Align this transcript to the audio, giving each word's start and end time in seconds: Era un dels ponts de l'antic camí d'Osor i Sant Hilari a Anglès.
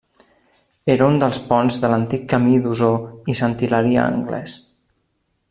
Era 0.93 1.09
un 1.11 1.19
dels 1.23 1.37
ponts 1.49 1.77
de 1.83 1.91
l'antic 1.91 2.25
camí 2.33 2.57
d'Osor 2.65 2.99
i 3.35 3.37
Sant 3.43 3.55
Hilari 3.67 3.95
a 4.01 4.09
Anglès. 4.17 4.59